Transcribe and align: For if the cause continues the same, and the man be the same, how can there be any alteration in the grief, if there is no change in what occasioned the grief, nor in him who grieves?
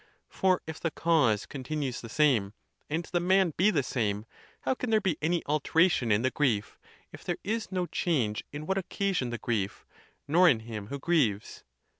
For 0.29 0.63
if 0.65 0.79
the 0.79 0.89
cause 0.89 1.45
continues 1.45 2.01
the 2.01 2.09
same, 2.09 2.55
and 2.89 3.05
the 3.05 3.19
man 3.19 3.53
be 3.55 3.69
the 3.69 3.83
same, 3.83 4.25
how 4.61 4.73
can 4.73 4.89
there 4.89 4.99
be 4.99 5.15
any 5.21 5.43
alteration 5.45 6.11
in 6.11 6.23
the 6.23 6.31
grief, 6.31 6.79
if 7.11 7.23
there 7.23 7.37
is 7.43 7.71
no 7.71 7.85
change 7.85 8.43
in 8.51 8.65
what 8.65 8.79
occasioned 8.79 9.31
the 9.31 9.37
grief, 9.37 9.85
nor 10.27 10.49
in 10.49 10.61
him 10.61 10.87
who 10.87 10.97
grieves? 10.97 11.63